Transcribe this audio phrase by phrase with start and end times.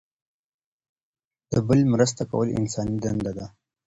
[1.51, 3.45] د بل مرسته کول انساني دنده ده.